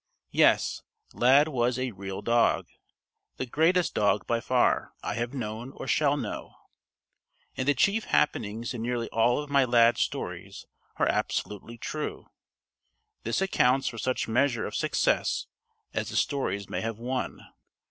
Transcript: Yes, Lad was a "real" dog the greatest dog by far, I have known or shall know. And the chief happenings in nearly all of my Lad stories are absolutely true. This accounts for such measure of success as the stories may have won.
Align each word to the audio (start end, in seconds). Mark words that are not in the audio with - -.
Yes, 0.31 0.81
Lad 1.13 1.47
was 1.47 1.77
a 1.77 1.91
"real" 1.91 2.23
dog 2.23 2.65
the 3.37 3.45
greatest 3.45 3.93
dog 3.93 4.25
by 4.25 4.39
far, 4.41 4.93
I 5.03 5.13
have 5.13 5.35
known 5.35 5.73
or 5.75 5.85
shall 5.87 6.17
know. 6.17 6.55
And 7.55 7.67
the 7.67 7.75
chief 7.75 8.05
happenings 8.05 8.73
in 8.73 8.81
nearly 8.81 9.09
all 9.09 9.43
of 9.43 9.51
my 9.51 9.63
Lad 9.63 9.99
stories 9.99 10.65
are 10.97 11.07
absolutely 11.07 11.77
true. 11.77 12.25
This 13.21 13.41
accounts 13.41 13.89
for 13.89 13.99
such 13.99 14.27
measure 14.27 14.65
of 14.65 14.73
success 14.73 15.45
as 15.93 16.09
the 16.09 16.15
stories 16.15 16.67
may 16.67 16.81
have 16.81 16.97
won. 16.97 17.39